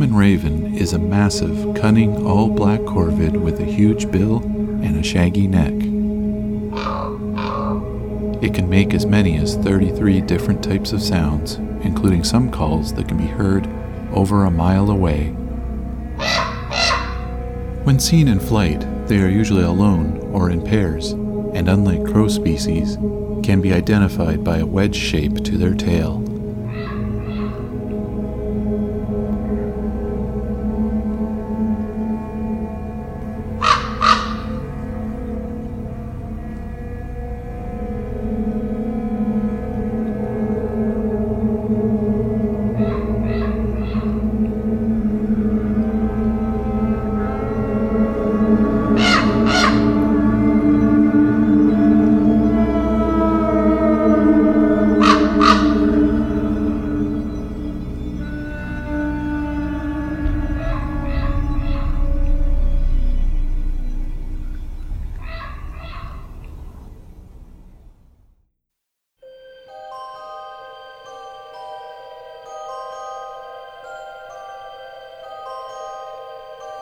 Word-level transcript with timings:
common 0.00 0.16
raven 0.16 0.74
is 0.74 0.94
a 0.94 0.98
massive, 0.98 1.74
cunning, 1.74 2.26
all 2.26 2.48
black 2.48 2.80
corvid 2.80 3.38
with 3.38 3.60
a 3.60 3.66
huge 3.66 4.10
bill 4.10 4.38
and 4.82 4.96
a 4.96 5.02
shaggy 5.02 5.46
neck. 5.46 5.74
It 8.42 8.54
can 8.54 8.70
make 8.70 8.94
as 8.94 9.04
many 9.04 9.36
as 9.36 9.56
33 9.56 10.22
different 10.22 10.64
types 10.64 10.92
of 10.92 11.02
sounds, 11.02 11.56
including 11.84 12.24
some 12.24 12.50
calls 12.50 12.94
that 12.94 13.08
can 13.08 13.18
be 13.18 13.26
heard 13.26 13.68
over 14.14 14.46
a 14.46 14.50
mile 14.50 14.90
away. 14.90 15.26
When 17.84 18.00
seen 18.00 18.26
in 18.26 18.40
flight, 18.40 18.80
they 19.06 19.20
are 19.20 19.28
usually 19.28 19.64
alone 19.64 20.16
or 20.32 20.48
in 20.48 20.64
pairs, 20.64 21.10
and 21.10 21.68
unlike 21.68 22.06
crow 22.06 22.28
species, 22.28 22.96
can 23.42 23.60
be 23.60 23.74
identified 23.74 24.42
by 24.42 24.60
a 24.60 24.66
wedge 24.66 24.96
shape 24.96 25.44
to 25.44 25.58
their 25.58 25.74
tail. 25.74 26.24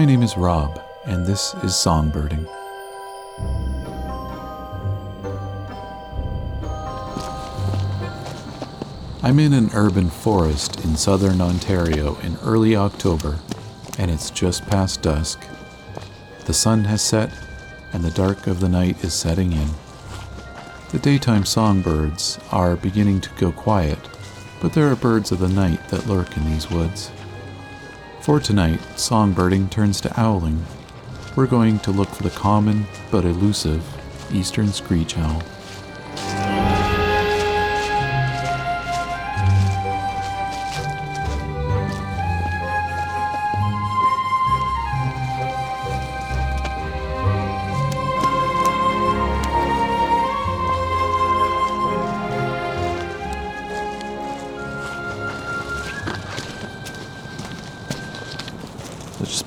My 0.00 0.06
name 0.06 0.22
is 0.22 0.38
Rob, 0.38 0.80
and 1.04 1.26
this 1.26 1.52
is 1.62 1.72
Songbirding. 1.72 2.48
I'm 9.22 9.38
in 9.38 9.52
an 9.52 9.68
urban 9.74 10.08
forest 10.08 10.82
in 10.86 10.96
southern 10.96 11.42
Ontario 11.42 12.16
in 12.20 12.38
early 12.42 12.74
October, 12.74 13.40
and 13.98 14.10
it's 14.10 14.30
just 14.30 14.66
past 14.68 15.02
dusk. 15.02 15.44
The 16.46 16.54
sun 16.54 16.84
has 16.84 17.02
set, 17.02 17.30
and 17.92 18.02
the 18.02 18.10
dark 18.10 18.46
of 18.46 18.60
the 18.60 18.70
night 18.70 19.04
is 19.04 19.12
setting 19.12 19.52
in. 19.52 19.68
The 20.92 20.98
daytime 20.98 21.44
songbirds 21.44 22.38
are 22.50 22.74
beginning 22.74 23.20
to 23.20 23.30
go 23.38 23.52
quiet, 23.52 23.98
but 24.62 24.72
there 24.72 24.90
are 24.90 24.96
birds 24.96 25.30
of 25.30 25.40
the 25.40 25.48
night 25.50 25.90
that 25.90 26.06
lurk 26.06 26.38
in 26.38 26.46
these 26.46 26.70
woods. 26.70 27.10
For 28.20 28.38
tonight, 28.38 28.80
songbirding 28.96 29.70
turns 29.70 29.98
to 30.02 30.20
owling. 30.20 30.62
We're 31.36 31.46
going 31.46 31.78
to 31.80 31.90
look 31.90 32.10
for 32.10 32.22
the 32.22 32.30
common 32.30 32.86
but 33.10 33.24
elusive 33.24 33.82
eastern 34.30 34.72
screech 34.72 35.16
owl. 35.16 35.42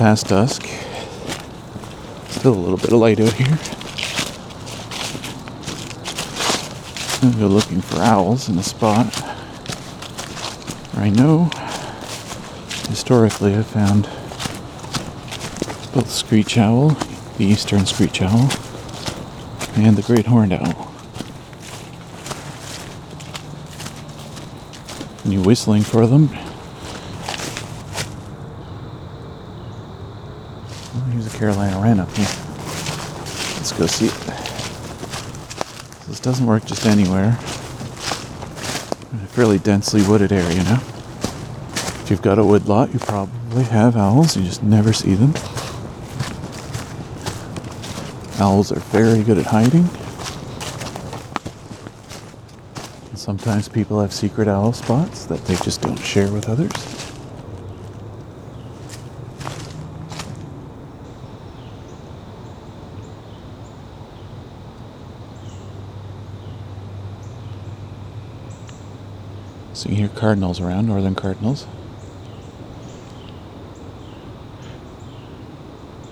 Past 0.00 0.28
dusk. 0.28 0.62
Still 2.30 2.54
a 2.54 2.56
little 2.56 2.78
bit 2.78 2.90
of 2.90 3.00
light 3.00 3.20
out 3.20 3.34
here. 3.34 3.58
I'm 7.20 7.38
go 7.38 7.46
looking 7.46 7.82
for 7.82 7.98
owls 7.98 8.48
in 8.48 8.56
a 8.56 8.62
spot 8.62 9.14
where 10.94 11.04
I 11.04 11.10
know 11.10 11.50
historically 12.88 13.54
I've 13.54 13.66
found 13.66 14.04
both 15.92 16.10
screech 16.10 16.56
owl, 16.56 16.96
the 17.36 17.44
eastern 17.44 17.84
screech 17.84 18.22
owl, 18.22 18.48
and 19.76 19.98
the 19.98 20.02
great 20.02 20.24
horned 20.24 20.54
owl. 20.54 20.94
And 25.24 25.34
you 25.34 25.42
whistling 25.42 25.82
for 25.82 26.06
them, 26.06 26.30
Here's 31.10 31.29
a 31.29 31.29
Carolina 31.40 31.80
wren 31.80 31.98
up 31.98 32.14
here. 32.14 32.26
Let's 33.56 33.72
go 33.72 33.86
see 33.86 34.08
it. 34.08 34.12
This 36.06 36.20
doesn't 36.20 36.44
work 36.44 36.66
just 36.66 36.84
anywhere. 36.84 37.28
In 39.10 39.20
a 39.24 39.26
fairly 39.26 39.58
densely 39.58 40.02
wooded 40.02 40.32
area 40.32 40.62
now. 40.64 40.82
If 42.02 42.08
you've 42.10 42.20
got 42.20 42.38
a 42.38 42.44
wood 42.44 42.68
lot, 42.68 42.92
you 42.92 42.98
probably 42.98 43.62
have 43.64 43.96
owls. 43.96 44.36
You 44.36 44.44
just 44.44 44.62
never 44.62 44.92
see 44.92 45.14
them. 45.14 45.32
Owls 48.38 48.70
are 48.70 48.80
very 48.90 49.22
good 49.22 49.38
at 49.38 49.46
hiding. 49.46 49.88
And 53.08 53.18
sometimes 53.18 53.66
people 53.66 53.98
have 54.02 54.12
secret 54.12 54.46
owl 54.46 54.74
spots 54.74 55.24
that 55.24 55.42
they 55.46 55.56
just 55.56 55.80
don't 55.80 55.96
share 55.96 56.30
with 56.30 56.50
others. 56.50 56.99
So 69.80 69.88
you 69.88 69.96
hear 69.96 70.08
cardinals 70.10 70.60
around, 70.60 70.88
northern 70.88 71.14
cardinals. 71.14 71.66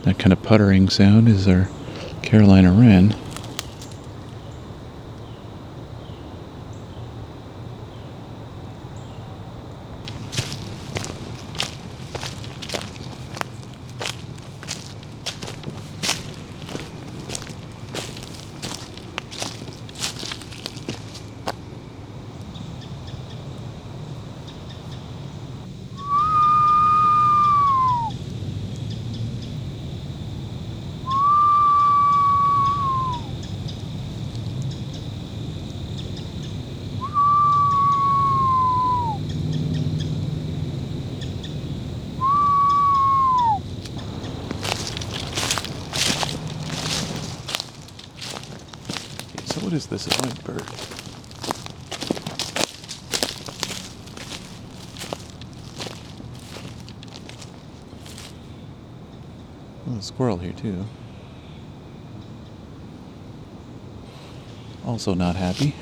That 0.05 0.19
kind 0.19 0.33
of 0.33 0.43
puttering 0.43 0.89
sound 0.89 1.29
is 1.29 1.47
our 1.47 1.69
Carolina 2.23 2.73
wren. 2.73 3.15
Is 49.79 49.87
this 49.87 50.09
white 50.09 50.43
bird? 50.43 50.65
Oh, 59.87 59.97
a 59.97 60.03
squirrel 60.03 60.39
here 60.39 60.53
too. 60.53 60.85
Also 64.85 65.15
not 65.15 65.37
happy. 65.37 65.77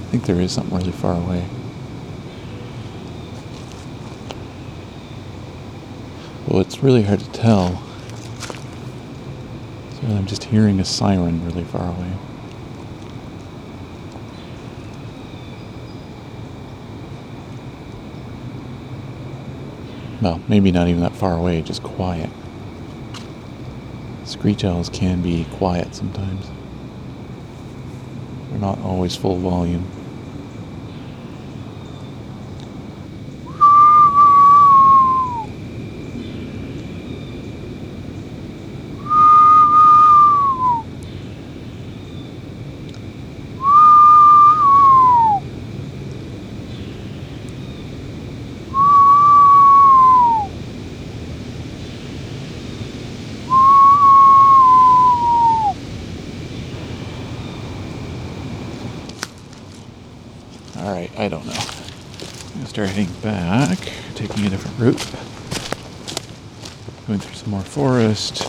I 0.00 0.10
think 0.12 0.26
there 0.26 0.40
is 0.40 0.52
something 0.52 0.78
really 0.78 0.92
far 0.92 1.14
away. 1.14 1.44
Well, 6.46 6.60
it's 6.60 6.84
really 6.84 7.02
hard 7.02 7.18
to 7.18 7.30
tell. 7.32 7.87
And 10.08 10.16
I'm 10.16 10.26
just 10.26 10.44
hearing 10.44 10.80
a 10.80 10.86
siren 10.86 11.44
really 11.44 11.64
far 11.64 11.86
away. 11.86 12.12
Well, 20.22 20.40
maybe 20.48 20.72
not 20.72 20.88
even 20.88 21.02
that 21.02 21.14
far 21.14 21.36
away, 21.36 21.60
just 21.60 21.82
quiet. 21.82 22.30
Screech 24.24 24.64
owls 24.64 24.88
can 24.88 25.20
be 25.20 25.44
quiet 25.52 25.94
sometimes. 25.94 26.46
They're 28.48 28.60
not 28.60 28.78
always 28.78 29.14
full 29.14 29.36
volume. 29.36 29.84
Alright, 60.78 61.10
I 61.18 61.28
don't 61.28 61.44
know. 61.44 61.52
I'm 61.52 62.54
gonna 62.54 62.66
start 62.66 62.88
heading 62.88 63.12
back, 63.20 63.78
taking 64.14 64.46
a 64.46 64.50
different 64.50 64.78
route. 64.78 65.06
Going 67.06 67.18
through 67.18 67.34
some 67.34 67.50
more 67.50 67.62
forest. 67.62 68.48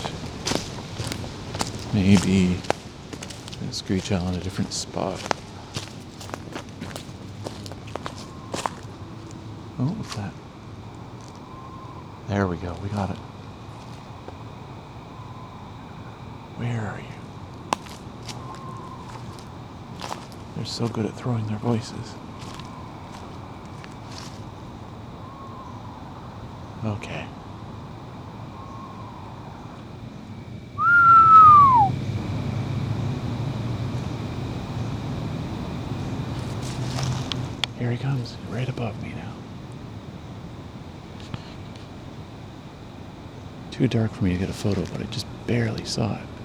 Maybe 1.94 2.58
screech 3.72 4.12
owl 4.12 4.28
in 4.28 4.36
a 4.36 4.40
different 4.40 4.74
spot. 4.74 5.20
Oh, 9.80 9.88
what's 9.98 10.16
that? 10.16 10.34
There 12.28 12.46
we 12.46 12.58
go, 12.58 12.78
we 12.84 12.90
got 12.90 13.10
it. 13.10 13.18
Where 16.58 16.82
are 16.82 17.00
you? 17.00 17.19
They're 20.60 20.66
so 20.66 20.90
good 20.90 21.06
at 21.06 21.14
throwing 21.14 21.48
their 21.48 21.58
voices. 21.58 22.16
Okay. 26.84 27.26
Here 37.78 37.90
he 37.90 37.98
comes, 37.98 38.36
right 38.50 38.68
above 38.68 39.02
me 39.02 39.14
now. 39.16 39.34
Too 43.72 43.88
dark 43.88 44.12
for 44.12 44.26
me 44.26 44.34
to 44.34 44.38
get 44.38 44.50
a 44.50 44.54
photo, 44.54 44.82
but 44.92 45.00
I 45.00 45.06
just 45.06 45.26
barely 45.48 45.86
saw 45.86 46.16
it. 46.16 46.39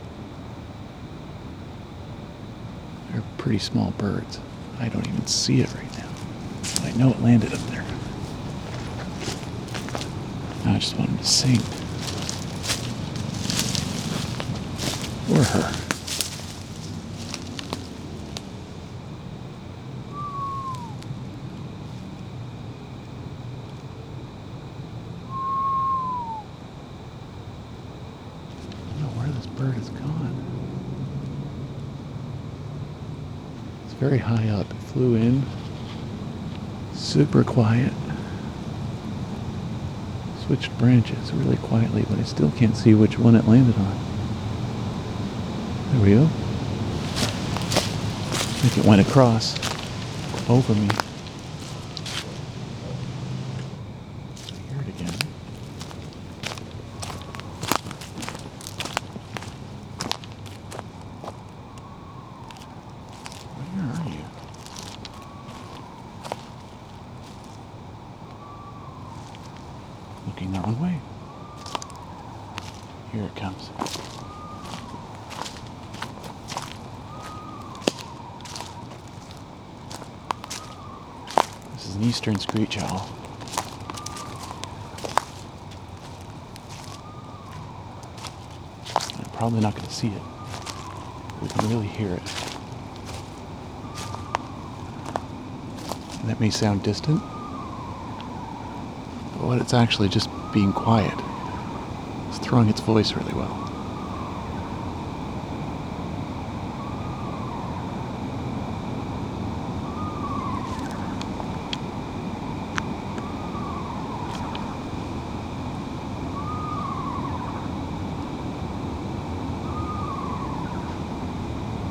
They're 3.15 3.23
pretty 3.39 3.61
small 3.61 3.93
birds. 3.93 4.41
I 4.81 4.89
don't 4.89 5.07
even 5.07 5.25
see 5.29 5.61
it 5.61 5.73
right 5.73 5.99
now. 5.99 6.09
I 6.83 6.91
know 6.97 7.11
it 7.11 7.23
landed 7.23 7.55
up 7.55 7.61
there. 7.69 7.85
I 10.65 10.79
just 10.81 10.99
want 10.99 11.11
him 11.11 11.19
to 11.19 11.25
sing. 11.25 11.61
Or 15.31 15.45
her. 15.45 15.73
I 28.83 28.91
don't 28.91 29.03
know 29.03 29.09
where 29.21 29.29
this 29.29 29.47
bird 29.47 29.75
has 29.75 29.89
gone. 29.91 30.35
It's 33.85 33.94
very 34.05 34.19
high 34.19 34.49
up. 34.51 34.71
It 34.71 34.77
flew 34.77 35.15
in. 35.15 35.43
Super 36.93 37.43
quiet. 37.43 37.91
Switched 40.45 40.77
branches 40.77 41.33
really 41.33 41.57
quietly, 41.57 42.05
but 42.11 42.19
I 42.19 42.25
still 42.25 42.51
can't 42.51 42.77
see 42.77 42.93
which 42.93 43.19
one 43.19 43.35
it 43.35 43.49
landed 43.49 43.75
on. 43.77 43.99
There 45.93 46.03
we 46.03 46.11
go. 46.11 46.25
I 46.25 46.29
think 48.67 48.77
it 48.77 48.85
went 48.85 49.01
across 49.01 49.59
over 50.51 50.75
me. 50.75 50.89
I 54.37 54.59
hear 54.69 54.83
it 54.83 54.89
again. 54.89 55.15
Where 63.57 63.87
are 63.91 64.09
you? 64.11 64.25
Looking 70.45 70.61
the 70.61 70.67
wrong 70.67 70.79
way. 70.79 71.01
Here 73.13 73.23
it 73.25 73.35
comes. 73.35 73.71
This 81.73 81.87
is 81.87 81.97
an 81.97 82.03
eastern 82.03 82.39
screech 82.39 82.77
owl. 82.77 83.09
I'm 89.17 89.31
probably 89.33 89.61
not 89.61 89.75
going 89.75 89.87
to 89.87 89.95
see 89.95 90.09
it. 90.09 90.23
We 91.41 91.49
can 91.49 91.71
really 91.71 91.87
hear 91.87 92.13
it. 92.13 92.23
And 96.21 96.29
that 96.29 96.39
may 96.39 96.51
sound 96.51 96.83
distant, 96.83 97.21
but 99.33 99.47
what 99.47 99.59
it's 99.59 99.73
actually 99.73 100.11
just 100.11 100.29
being 100.55 100.73
quiet. 100.73 101.13
It's 102.29 102.39
throwing 102.39 102.69
its 102.69 102.81
voice 102.81 103.15
really 103.15 103.35
well. 103.35 103.61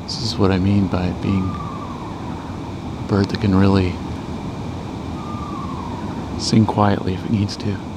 This 0.04 0.22
is 0.22 0.38
what 0.38 0.50
I 0.50 0.58
mean 0.58 0.86
by 0.86 1.10
being 1.20 1.44
a 1.44 3.06
bird 3.08 3.26
that 3.26 3.42
can 3.42 3.54
really 3.54 3.92
sing 6.40 6.64
quietly 6.64 7.12
if 7.12 7.22
it 7.26 7.30
needs 7.30 7.58
to. 7.58 7.93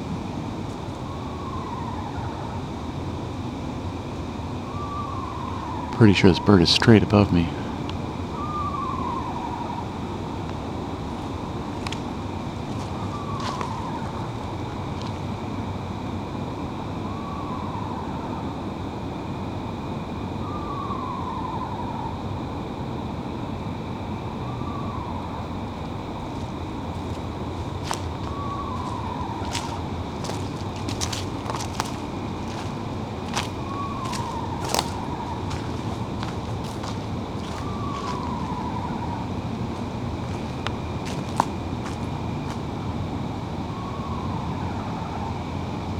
Pretty 5.97 6.13
sure 6.13 6.29
this 6.29 6.37
bird 6.37 6.61
is 6.61 6.69
straight 6.69 7.01
above 7.01 7.33
me. 7.33 7.49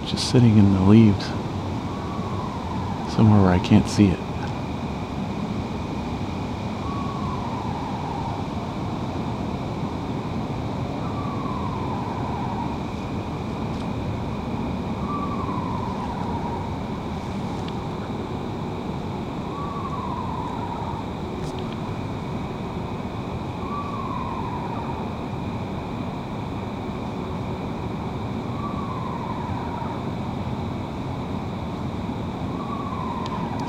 Just 0.06 0.27
sitting 0.38 0.60
in 0.60 0.72
the 0.72 0.82
leaves. 0.82 1.26
Somewhere 3.16 3.42
where 3.42 3.52
I 3.52 3.58
can't 3.58 3.88
see 3.88 4.10
it. 4.10 4.27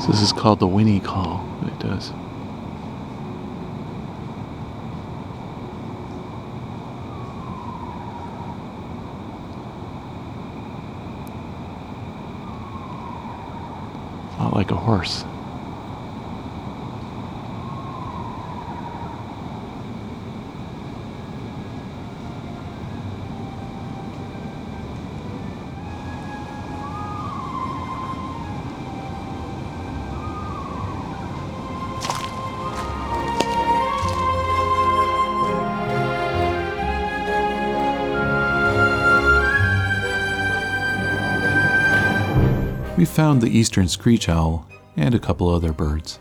This 0.09 0.23
is 0.23 0.33
called 0.33 0.59
the 0.59 0.67
whinny 0.67 1.01
call. 1.01 1.47
It 1.67 1.79
does. 1.79 2.13
Not 14.39 14.55
like 14.55 14.71
a 14.71 14.77
horse. 14.77 15.25
Found 43.19 43.41
the 43.41 43.59
eastern 43.59 43.89
screech 43.89 44.29
owl 44.29 44.65
and 44.97 45.13
a 45.13 45.19
couple 45.19 45.49
other 45.49 45.73
birds. 45.73 46.21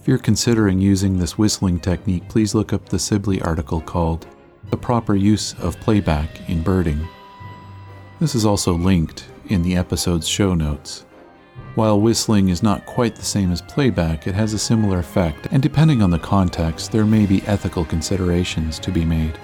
If 0.00 0.08
you're 0.08 0.18
considering 0.18 0.80
using 0.80 1.16
this 1.16 1.38
whistling 1.38 1.78
technique, 1.78 2.28
please 2.28 2.52
look 2.52 2.72
up 2.72 2.88
the 2.88 2.98
Sibley 2.98 3.40
article 3.42 3.80
called 3.80 4.26
The 4.70 4.76
Proper 4.76 5.14
Use 5.14 5.54
of 5.60 5.78
Playback 5.78 6.50
in 6.50 6.64
Birding. 6.64 7.06
This 8.18 8.34
is 8.34 8.44
also 8.44 8.72
linked 8.72 9.26
in 9.46 9.62
the 9.62 9.76
episode's 9.76 10.26
show 10.26 10.52
notes. 10.52 11.06
While 11.76 12.00
whistling 12.00 12.48
is 12.48 12.60
not 12.60 12.84
quite 12.84 13.14
the 13.14 13.24
same 13.24 13.52
as 13.52 13.62
playback, 13.62 14.26
it 14.26 14.34
has 14.34 14.54
a 14.54 14.58
similar 14.58 14.98
effect, 14.98 15.46
and 15.52 15.62
depending 15.62 16.02
on 16.02 16.10
the 16.10 16.18
context, 16.18 16.90
there 16.90 17.06
may 17.06 17.24
be 17.24 17.46
ethical 17.46 17.84
considerations 17.84 18.80
to 18.80 18.90
be 18.90 19.04
made. 19.04 19.38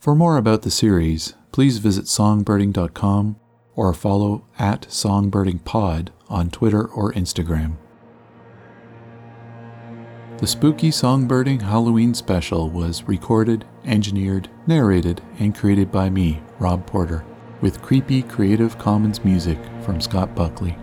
For 0.00 0.14
more 0.14 0.36
about 0.36 0.60
the 0.60 0.70
series, 0.70 1.32
please 1.50 1.78
visit 1.78 2.04
songbirding.com 2.04 3.36
or 3.74 3.92
follow 3.94 4.44
at 4.58 4.82
songbirdingpod 4.82 6.08
on 6.28 6.50
Twitter 6.50 6.84
or 6.86 7.12
Instagram. 7.12 7.76
The 10.38 10.46
Spooky 10.48 10.90
Songbirding 10.90 11.62
Halloween 11.62 12.14
special 12.14 12.68
was 12.68 13.04
recorded, 13.04 13.64
engineered, 13.84 14.48
narrated, 14.66 15.22
and 15.38 15.54
created 15.54 15.92
by 15.92 16.10
me, 16.10 16.42
Rob 16.58 16.84
Porter, 16.84 17.24
with 17.60 17.80
creepy 17.80 18.22
Creative 18.22 18.76
Commons 18.76 19.24
music 19.24 19.58
from 19.82 20.00
Scott 20.00 20.34
Buckley. 20.34 20.76